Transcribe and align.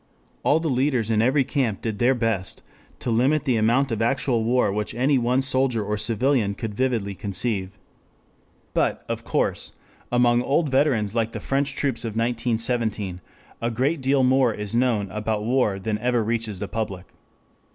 All 0.41 0.59
the 0.59 0.67
leaders 0.67 1.11
in 1.11 1.21
every 1.21 1.43
camp 1.43 1.83
did 1.83 1.99
their 1.99 2.15
best 2.15 2.63
to 2.97 3.11
limit 3.11 3.45
the 3.45 3.55
amount 3.55 3.91
of 3.91 4.01
actual 4.01 4.43
war 4.43 4.73
which 4.73 4.95
any 4.95 5.19
one 5.19 5.43
soldier 5.43 5.85
or 5.85 5.95
civilian 5.95 6.55
could 6.55 6.73
vividly 6.73 7.13
conceive. 7.13 7.77
But, 8.73 9.05
of 9.07 9.23
course, 9.23 9.73
among 10.11 10.41
old 10.41 10.69
veterans 10.69 11.13
like 11.13 11.33
the 11.33 11.39
French 11.39 11.75
troops 11.75 12.03
of 12.03 12.13
1917, 12.13 13.21
a 13.61 13.69
great 13.69 14.01
deal 14.01 14.23
more 14.23 14.51
is 14.51 14.73
known 14.73 15.07
about 15.11 15.43
war 15.43 15.77
than 15.77 15.99
ever 15.99 16.23
reaches 16.23 16.57
the 16.57 16.67
public. 16.67 17.05